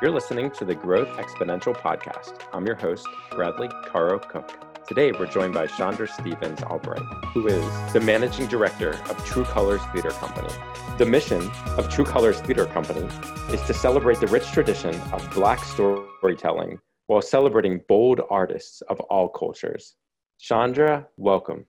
[0.00, 2.40] You're listening to the Growth Exponential Podcast.
[2.54, 4.50] I'm your host, Bradley Caro Cook.
[4.88, 7.02] Today, we're joined by Chandra Stephens Albright,
[7.34, 10.48] who is the managing director of True Colors Theater Company.
[10.96, 13.06] The mission of True Colors Theater Company
[13.52, 16.78] is to celebrate the rich tradition of Black storytelling
[17.08, 19.96] while celebrating bold artists of all cultures.
[20.38, 21.66] Chandra, welcome.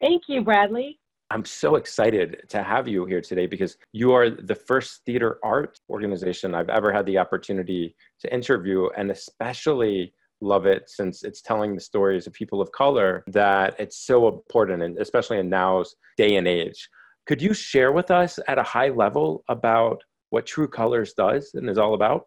[0.00, 0.98] Thank you, Bradley.
[1.30, 5.80] I'm so excited to have you here today because you are the first theater art
[5.90, 11.74] organization I've ever had the opportunity to interview, and especially love it since it's telling
[11.74, 16.36] the stories of people of color that it's so important, and especially in now's day
[16.36, 16.88] and age.
[17.26, 21.68] Could you share with us at a high level about what True Colors does and
[21.68, 22.26] is all about?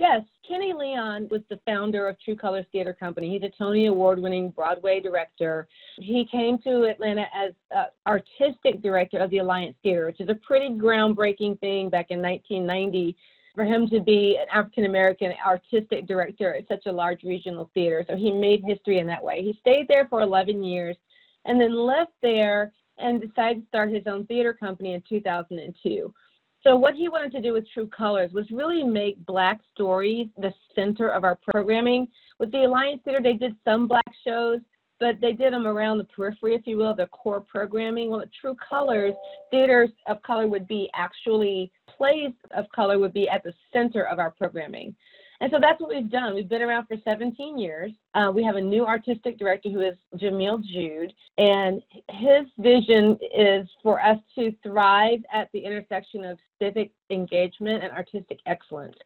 [0.00, 3.28] Yes, Kenny Leon was the founder of True Colors Theater Company.
[3.28, 5.68] He's a Tony Award winning Broadway director.
[5.98, 10.34] He came to Atlanta as uh, artistic director of the Alliance Theater, which is a
[10.36, 13.14] pretty groundbreaking thing back in 1990
[13.54, 18.02] for him to be an African American artistic director at such a large regional theater.
[18.08, 19.42] So he made history in that way.
[19.42, 20.96] He stayed there for 11 years
[21.44, 26.14] and then left there and decided to start his own theater company in 2002.
[26.62, 30.52] So what he wanted to do with True Colors was really make Black stories the
[30.74, 32.08] center of our programming.
[32.38, 34.60] With the Alliance Theater, they did some Black shows,
[34.98, 38.10] but they did them around the periphery, if you will, the core programming.
[38.10, 39.14] Well, at True Colors,
[39.50, 44.18] theaters of color would be actually plays of color would be at the center of
[44.18, 44.94] our programming.
[45.40, 46.34] And so that's what we've done.
[46.34, 47.92] We've been around for 17 years.
[48.14, 53.66] Uh, we have a new artistic director who is Jamil Jude, and his vision is
[53.82, 58.96] for us to thrive at the intersection of civic engagement and artistic excellence.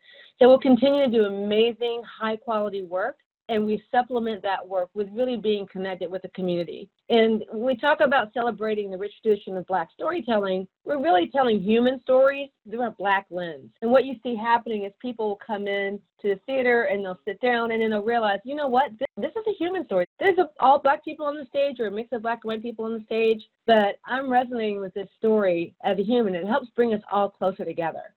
[0.40, 5.08] So we'll continue to do amazing, high quality work and we supplement that work with
[5.12, 6.88] really being connected with the community.
[7.10, 12.00] And we talk about celebrating the rich tradition of Black storytelling, we're really telling human
[12.00, 13.70] stories through a Black lens.
[13.82, 17.20] And what you see happening is people will come in to the theater and they'll
[17.24, 20.06] sit down and then they'll realize, you know what, this, is a human story.
[20.18, 22.86] There's all Black people on the stage or a mix of Black and white people
[22.86, 26.34] on the stage, but I'm resonating with this story as a human.
[26.34, 28.14] It helps bring us all closer together.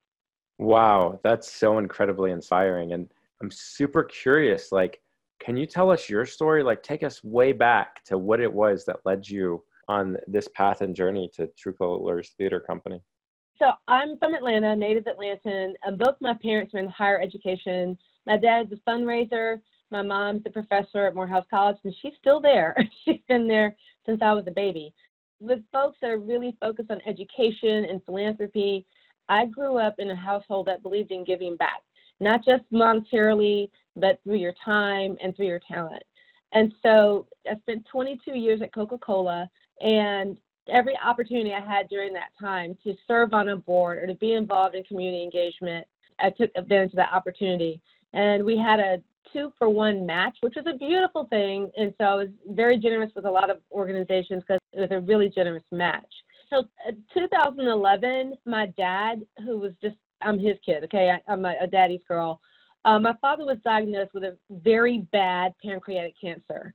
[0.57, 2.93] Wow, that's so incredibly inspiring.
[2.93, 3.09] And
[3.41, 5.01] I'm super curious, like,
[5.39, 6.63] can you tell us your story?
[6.63, 10.81] Like, take us way back to what it was that led you on this path
[10.81, 13.01] and journey to True Colors Theater Company.
[13.59, 15.73] So I'm from Atlanta, native Atlantan.
[15.83, 17.97] And both my parents are in higher education.
[18.25, 19.61] My dad's a fundraiser.
[19.89, 22.75] My mom's a professor at Morehouse College, and she's still there.
[23.05, 23.75] she's been there
[24.05, 24.93] since I was a baby.
[25.39, 28.85] With folks that are really focused on education and philanthropy,
[29.29, 31.83] I grew up in a household that believed in giving back
[32.19, 33.69] not just monetarily,
[33.99, 36.03] but through your time and through your talent.
[36.53, 39.49] And so I spent 22 years at Coca Cola,
[39.81, 40.37] and
[40.69, 44.33] every opportunity I had during that time to serve on a board or to be
[44.33, 45.85] involved in community engagement,
[46.19, 47.81] I took advantage of that opportunity.
[48.13, 49.01] And we had a
[49.33, 51.69] two for one match, which was a beautiful thing.
[51.77, 55.01] And so I was very generous with a lot of organizations because it was a
[55.01, 56.11] really generous match.
[56.49, 61.15] So, uh, 2011, my dad, who was just I'm his kid, okay?
[61.27, 62.39] I, am a, a, daddy's girl.
[62.87, 66.73] Uh, my father was diagnosed with a very bad pancreatic cancer.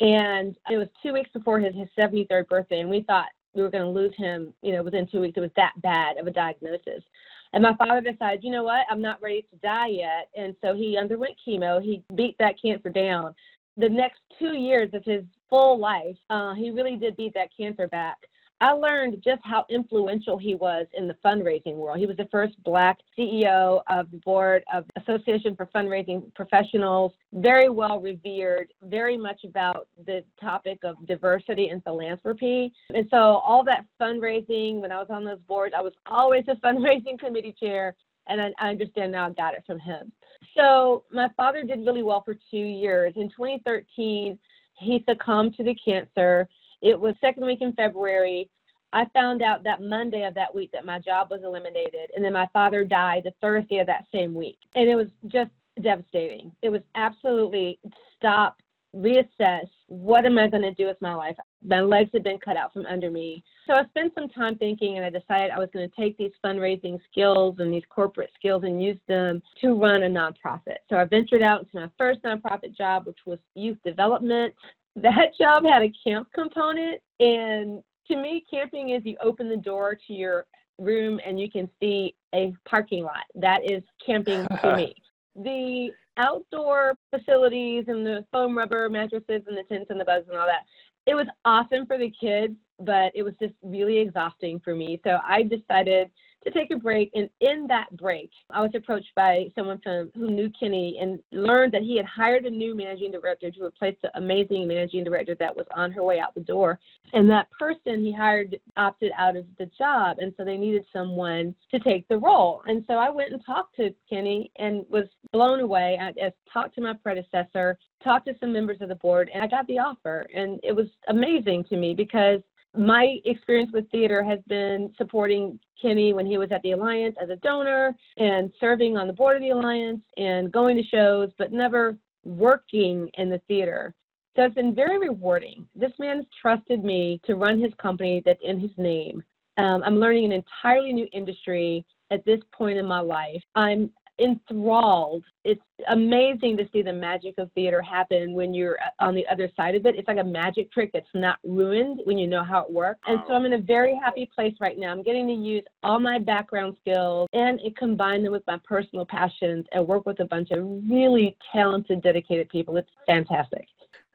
[0.00, 3.70] And it was two weeks before his, his 73rd birthday, and we thought we were
[3.70, 5.36] going to lose him, you know, within two weeks.
[5.36, 7.04] It was that bad of a diagnosis.
[7.52, 10.30] And my father decided, you know what, I'm not ready to die yet.
[10.36, 11.80] And so he underwent chemo.
[11.80, 13.32] He beat that cancer down.
[13.76, 17.86] The next two years of his full life, uh, he really did beat that cancer
[17.86, 18.16] back.
[18.62, 21.98] I learned just how influential he was in the fundraising world.
[21.98, 27.68] He was the first Black CEO of the board of Association for Fundraising Professionals, very
[27.68, 32.72] well revered, very much about the topic of diversity and philanthropy.
[32.94, 36.54] And so, all that fundraising, when I was on those boards, I was always a
[36.64, 37.96] fundraising committee chair.
[38.28, 40.12] And I, I understand now I got it from him.
[40.56, 43.14] So, my father did really well for two years.
[43.16, 44.38] In 2013,
[44.78, 46.48] he succumbed to the cancer
[46.82, 48.50] it was second week in February.
[48.92, 52.34] I found out that Monday of that week that my job was eliminated, and then
[52.34, 54.58] my father died the Thursday of that same week.
[54.74, 55.50] And it was just
[55.80, 56.52] devastating.
[56.60, 57.78] It was absolutely
[58.16, 58.58] stop,
[58.94, 59.68] reassess.
[59.86, 61.36] What am I going to do with my life?
[61.64, 63.42] My legs had been cut out from under me.
[63.66, 66.32] So I spent some time thinking, and I decided I was going to take these
[66.44, 70.78] fundraising skills and these corporate skills and use them to run a nonprofit.
[70.90, 74.54] So I ventured out into my first nonprofit job, which was youth development
[74.96, 79.96] that job had a camp component and to me camping is you open the door
[80.06, 80.46] to your
[80.78, 83.24] room and you can see a parking lot.
[83.34, 84.94] That is camping to me.
[85.36, 90.36] The outdoor facilities and the foam rubber mattresses and the tents and the bugs and
[90.36, 90.64] all that
[91.06, 92.54] it was awesome for the kids
[92.84, 95.00] but it was just really exhausting for me.
[95.04, 96.10] So i decided
[96.44, 97.10] to take a break.
[97.14, 101.72] And in that break, I was approached by someone from who knew Kenny and learned
[101.72, 105.56] that he had hired a new managing director to replace the amazing managing director that
[105.56, 106.78] was on her way out the door.
[107.12, 110.18] And that person he hired opted out of the job.
[110.20, 112.62] And so they needed someone to take the role.
[112.66, 115.98] And so I went and talked to Kenny and was blown away.
[116.00, 119.46] I, I talked to my predecessor, talked to some members of the board, and I
[119.46, 120.26] got the offer.
[120.34, 122.40] And it was amazing to me because
[122.76, 127.28] my experience with theater has been supporting Kenny when he was at the Alliance as
[127.28, 131.52] a donor and serving on the board of the Alliance and going to shows, but
[131.52, 133.94] never working in the theater.
[134.36, 135.66] So it's been very rewarding.
[135.74, 139.22] This man has trusted me to run his company that's in his name.
[139.58, 143.42] Um, I'm learning an entirely new industry at this point in my life.
[143.54, 143.90] I'm
[144.22, 145.24] enthralled.
[145.44, 149.50] It's amazing to see the magic of theater happen when you're uh, on the other
[149.56, 149.96] side of it.
[149.96, 153.00] It's like a magic trick that's not ruined when you know how it works.
[153.06, 154.92] And so I'm in a very happy place right now.
[154.92, 159.66] I'm getting to use all my background skills and combine them with my personal passions
[159.72, 162.76] and work with a bunch of really talented, dedicated people.
[162.76, 163.66] It's fantastic.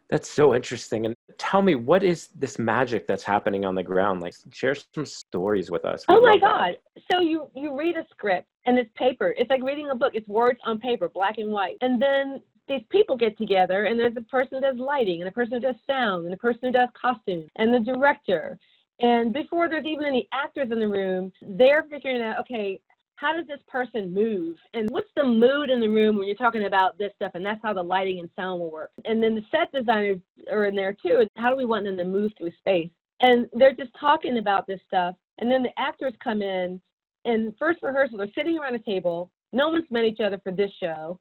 [0.09, 1.05] That's so interesting.
[1.05, 4.21] And tell me, what is this magic that's happening on the ground?
[4.21, 6.05] Like, share some stories with us.
[6.07, 6.77] We oh my God!
[6.95, 7.03] That.
[7.11, 9.35] So you you read a script and it's paper.
[9.37, 10.13] It's like reading a book.
[10.15, 11.77] It's words on paper, black and white.
[11.81, 15.31] And then these people get together, and there's a person who does lighting, and a
[15.31, 18.57] person who does sound, and a person who does costumes, and the director.
[18.99, 22.79] And before there's even any actors in the room, they're figuring out, okay,
[23.17, 24.55] how does this person move?
[24.73, 27.59] And what's the mood in the room when you're talking about this stuff and that's
[27.63, 28.91] how the lighting and sound will work?
[29.05, 30.19] And then the set designers
[30.51, 32.89] are in there too how do we want them to move through space?
[33.21, 36.81] And they're just talking about this stuff and then the actors come in
[37.25, 40.71] and first rehearsal they're sitting around a table no one's met each other for this
[40.79, 41.19] show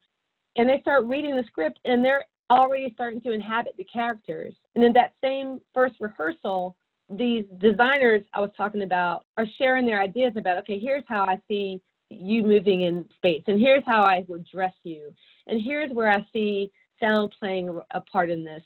[0.56, 4.54] and they start reading the script and they're already starting to inhabit the characters.
[4.75, 6.76] And in that same first rehearsal
[7.08, 11.41] these designers I was talking about are sharing their ideas about, okay, here's how I
[11.49, 11.81] see
[12.11, 15.12] you moving in space, and here's how I would dress you,
[15.47, 16.70] and here's where I see
[17.00, 18.62] sound playing a part in this.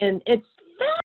[0.00, 0.46] And it's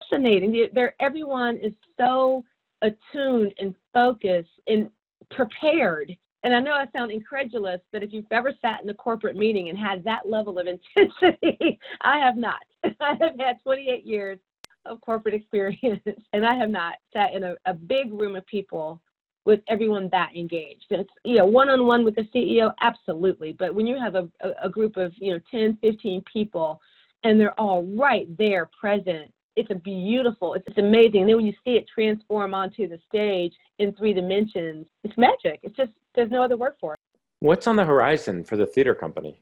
[0.09, 0.69] fascinating.
[0.73, 2.43] They're, everyone is so
[2.81, 4.89] attuned and focused and
[5.31, 6.15] prepared.
[6.43, 9.69] And I know I sound incredulous, but if you've ever sat in a corporate meeting
[9.69, 10.67] and had that level of
[10.97, 12.61] intensity, I have not.
[12.99, 14.39] I have had 28 years
[14.85, 16.01] of corporate experience,
[16.33, 19.01] and I have not sat in a, a big room of people
[19.45, 20.85] with everyone that engaged.
[20.89, 23.53] It's, you know, one-on-one with the CEO, absolutely.
[23.53, 24.27] But when you have a,
[24.61, 26.81] a group of, you know, 10, 15 people,
[27.23, 31.21] and they're all right there present, it's a beautiful, it's, it's amazing.
[31.21, 35.61] And then when you see it transform onto the stage in three dimensions, it's magic.
[35.63, 36.99] It's just, there's no other word for it.
[37.39, 39.39] What's on the horizon for the theater company?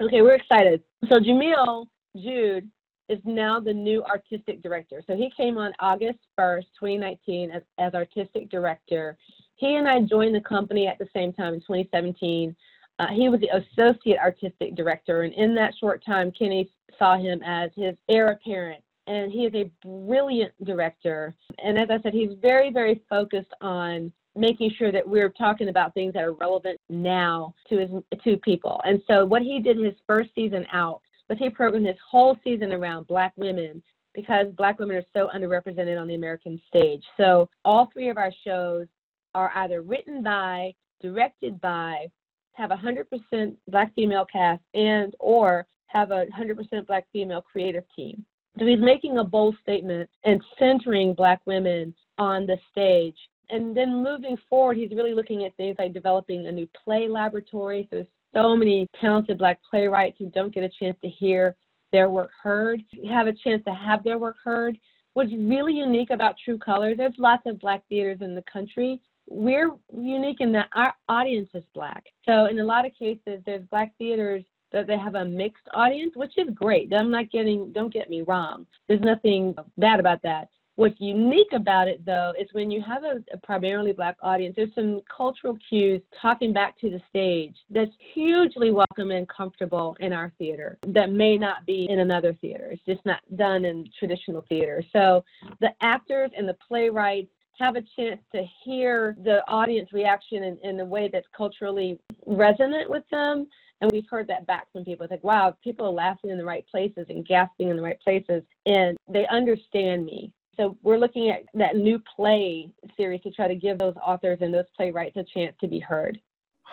[0.00, 0.82] Okay, we're excited.
[1.08, 1.86] So Jamil
[2.16, 2.70] Jude
[3.08, 5.02] is now the new artistic director.
[5.06, 9.16] So he came on August 1st, 2019, as, as artistic director.
[9.56, 12.54] He and I joined the company at the same time in 2017.
[12.98, 17.42] Uh, he was the associate artistic director, and in that short time, Kenny saw him
[17.44, 18.82] as his heir apparent.
[19.08, 21.34] And he is a brilliant director.
[21.62, 25.92] And as I said, he's very, very focused on making sure that we're talking about
[25.92, 27.90] things that are relevant now to his
[28.24, 28.80] to people.
[28.84, 32.74] And so what he did his first season out but he programmed this whole season
[32.74, 33.82] around Black women
[34.12, 37.02] because Black women are so underrepresented on the American stage.
[37.16, 38.86] So all three of our shows
[39.34, 42.08] are either written by, directed by,
[42.52, 48.26] have a 100% Black female cast, and or have a 100% Black female creative team.
[48.58, 53.16] So he's making a bold statement and centering Black women on the stage.
[53.48, 57.88] And then moving forward, he's really looking at things like developing a new play laboratory.
[57.90, 61.56] So so many talented Black playwrights who don't get a chance to hear
[61.92, 64.78] their work heard, have a chance to have their work heard.
[65.14, 69.00] What's really unique about True Colors, there's lots of Black theaters in the country.
[69.28, 72.04] We're unique in that our audience is Black.
[72.26, 76.12] So in a lot of cases, there's Black theaters that they have a mixed audience,
[76.16, 76.92] which is great.
[76.94, 78.66] I'm not getting, don't get me wrong.
[78.88, 80.48] There's nothing bad about that.
[80.76, 84.74] What's unique about it, though, is when you have a, a, primarily Black audience, there's
[84.74, 90.32] some cultural cues talking back to the stage that's hugely welcome and comfortable in our
[90.38, 92.70] theater that may not be in another theater.
[92.70, 94.82] It's just not done in traditional theater.
[94.94, 95.24] So
[95.60, 100.80] the actors and the playwrights have a chance to hear the audience reaction in, in
[100.80, 103.46] a way that's culturally resonant with them.
[103.82, 105.04] And we've heard that back from people.
[105.04, 108.00] It's like, wow, people are laughing in the right places and gasping in the right
[108.00, 110.32] places, and they understand me.
[110.56, 114.52] So we're looking at that new play series to try to give those authors and
[114.52, 116.20] those playwrights a chance to be heard.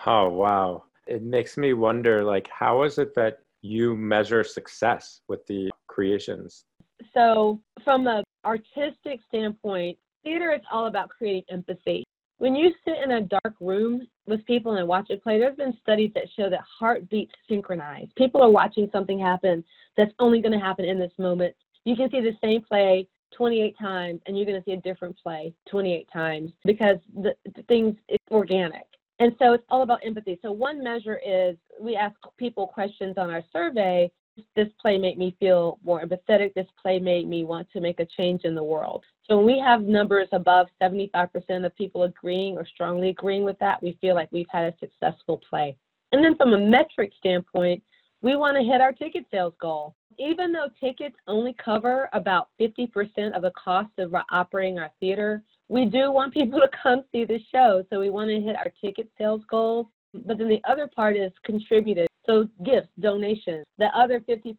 [0.06, 0.84] Oh wow.
[1.08, 6.66] It makes me wonder like how is it that you measure success with the creations?
[7.14, 12.04] So from an artistic standpoint, theater is all about creating empathy.
[12.38, 15.78] When you sit in a dark room with people and watch a play, there's been
[15.82, 18.08] studies that show that heartbeats synchronize.
[18.16, 19.64] People are watching something happen
[19.98, 21.54] that's only going to happen in this moment.
[21.84, 25.18] You can see the same play 28 times and you're going to see a different
[25.22, 28.86] play 28 times because the, the things it's organic.
[29.20, 30.40] And so it's all about empathy.
[30.42, 34.10] So one measure is we ask people questions on our survey.
[34.56, 36.54] This play made me feel more empathetic.
[36.54, 39.04] This play made me want to make a change in the world.
[39.28, 43.84] So when we have numbers above 75% of people agreeing or strongly agreeing with that,
[43.84, 45.76] we feel like we've had a successful play.
[46.14, 47.84] And then from a metric standpoint,
[48.22, 49.96] we want to hit our ticket sales goal.
[50.20, 55.86] Even though tickets only cover about 50% of the cost of operating our theater, we
[55.86, 57.84] do want people to come see the show.
[57.90, 59.88] So we want to hit our ticket sales goals.
[60.14, 62.08] But then the other part is contributed.
[62.26, 63.66] So gifts, donations.
[63.78, 64.56] The other 50%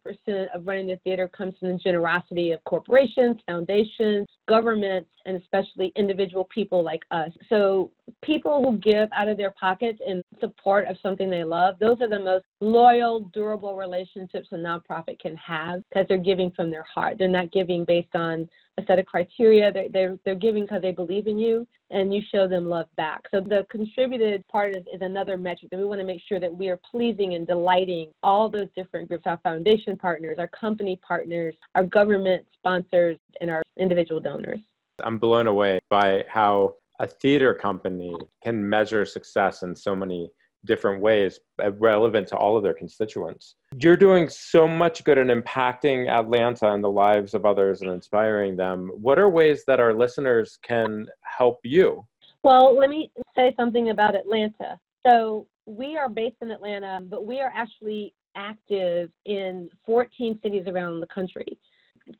[0.53, 6.45] of running the theater comes from the generosity of corporations, foundations, governments, and especially individual
[6.53, 7.31] people like us.
[7.49, 7.91] So
[8.21, 12.09] people who give out of their pockets in support of something they love, those are
[12.09, 17.17] the most loyal, durable relationships a nonprofit can have because they're giving from their heart.
[17.17, 19.71] They're not giving based on a set of criteria.
[19.71, 23.21] They're, they're, they're giving because they believe in you and you show them love back.
[23.31, 26.55] So the contributed part is, is another metric that we want to make sure that
[26.55, 31.53] we are pleasing and delighting all those different groups, our foundation partners, our company partners,
[31.75, 34.59] our government sponsors, and our individual donors.
[35.03, 40.29] I'm blown away by how a theater company can measure success in so many
[40.65, 43.55] different ways uh, relevant to all of their constituents.
[43.81, 48.55] You're doing so much good in impacting Atlanta and the lives of others and inspiring
[48.55, 48.91] them.
[48.93, 52.05] What are ways that our listeners can help you?
[52.43, 54.79] Well, let me say something about Atlanta.
[55.05, 60.99] So, we are based in Atlanta, but we are actually active in 14 cities around
[60.99, 61.57] the country.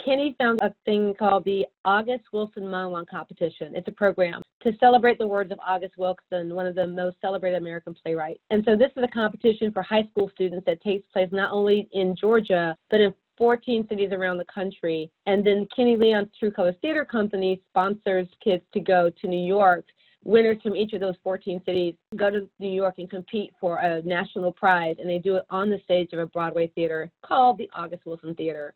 [0.04, 3.76] Kenny found a thing called the August Wilson Monologue Competition.
[3.76, 7.58] It's a program to celebrate the words of August Wilson, one of the most celebrated
[7.58, 8.40] American playwrights.
[8.50, 11.90] And so this is a competition for high school students that takes place not only
[11.94, 15.10] in Georgia, but in 14 cities around the country.
[15.26, 19.86] And then Kenny Leon's True Colors Theater Company sponsors kids to go to New York.
[20.24, 24.04] Winners from each of those 14 cities go to New York and compete for a
[24.04, 27.68] national prize, and they do it on the stage of a Broadway theater called the
[27.74, 28.76] August Wilson Theater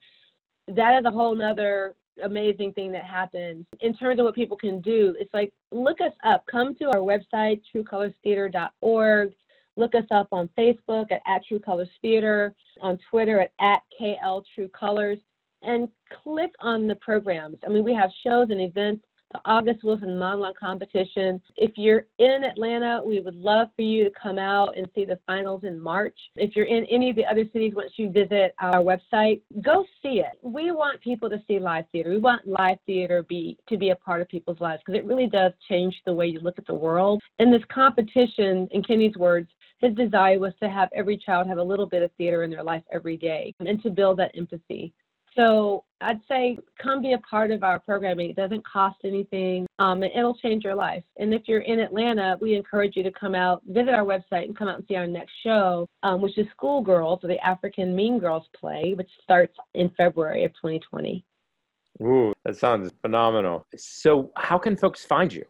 [0.67, 4.81] that is a whole nother amazing thing that happens in terms of what people can
[4.81, 5.15] do.
[5.19, 6.45] It's like look us up.
[6.49, 9.33] Come to our website, truecolorstheater.org.
[9.77, 14.43] Look us up on Facebook at, at True Colors Theater, on Twitter at, at KL
[14.53, 15.19] True Colors,
[15.61, 15.89] and
[16.23, 17.57] click on the programs.
[17.65, 19.03] I mean, we have shows and events
[19.45, 21.41] August Wilson Monologue Competition.
[21.57, 25.19] If you're in Atlanta, we would love for you to come out and see the
[25.25, 26.17] finals in March.
[26.35, 30.19] If you're in any of the other cities, once you visit our website, go see
[30.19, 30.37] it.
[30.41, 32.09] We want people to see live theater.
[32.09, 35.27] We want live theater be to be a part of people's lives because it really
[35.27, 37.21] does change the way you look at the world.
[37.39, 39.49] And this competition, in Kenny's words,
[39.79, 42.63] his desire was to have every child have a little bit of theater in their
[42.63, 44.93] life every day and to build that empathy.
[45.35, 48.29] So I'd say come be a part of our programming.
[48.29, 51.03] It doesn't cost anything, um, and it'll change your life.
[51.17, 54.57] And if you're in Atlanta, we encourage you to come out, visit our website, and
[54.57, 58.19] come out and see our next show, um, which is Schoolgirls, or the African Mean
[58.19, 61.25] Girls play, which starts in February of 2020.
[62.01, 63.65] Ooh, that sounds phenomenal.
[63.75, 65.45] So, how can folks find you?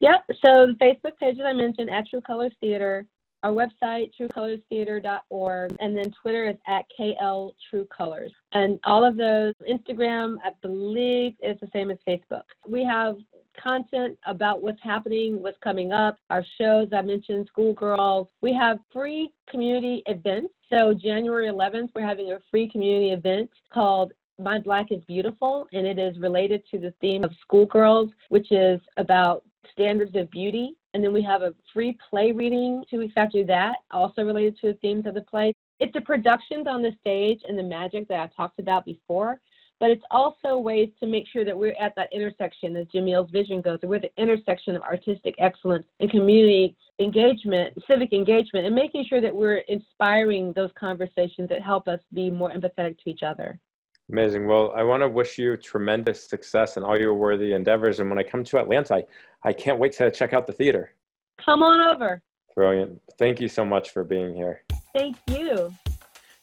[0.00, 0.24] Yep.
[0.44, 3.06] So the Facebook page that I mentioned, at True Colors Theater,
[3.42, 8.32] our website, truecolorstheater.org, and then Twitter is at KL True Colors.
[8.52, 12.42] And all of those, Instagram, I believe, is the same as Facebook.
[12.66, 13.16] We have
[13.60, 18.28] content about what's happening, what's coming up, our shows I mentioned, Schoolgirls.
[18.40, 20.54] We have free community events.
[20.70, 25.86] So January 11th, we're having a free community event called My Black is Beautiful, and
[25.86, 31.02] it is related to the theme of Schoolgirls, which is about standards of beauty and
[31.02, 34.74] then we have a free play reading two weeks after that, also related to the
[34.74, 35.52] themes of the play.
[35.80, 39.40] It's the productions on the stage and the magic that I talked about before,
[39.80, 43.60] but it's also ways to make sure that we're at that intersection, as Jamil's vision
[43.60, 49.20] goes, we're the intersection of artistic excellence and community engagement, civic engagement, and making sure
[49.20, 53.58] that we're inspiring those conversations that help us be more empathetic to each other.
[54.10, 54.46] Amazing.
[54.46, 58.00] Well, I want to wish you tremendous success in all your worthy endeavors.
[58.00, 59.04] And when I come to Atlanta, I,
[59.44, 60.92] I can't wait to check out the theater.
[61.38, 62.20] Come on over.
[62.54, 63.00] Brilliant.
[63.18, 64.62] Thank you so much for being here.
[64.94, 65.72] Thank you.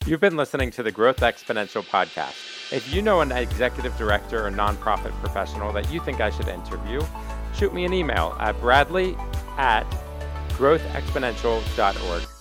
[0.05, 2.73] You've been listening to the Growth Exponential podcast.
[2.73, 7.01] If you know an executive director or nonprofit professional that you think I should interview,
[7.53, 9.15] shoot me an email at bradley
[9.57, 9.83] at
[10.53, 12.38] growthexponential.org.